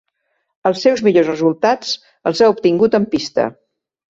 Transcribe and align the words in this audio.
Els 0.69 0.79
seus 0.85 1.03
millors 1.07 1.29
resultats 1.31 1.91
els 2.33 2.41
ha 2.47 2.51
obtingut 2.55 3.01
en 3.01 3.07
pista. 3.13 3.47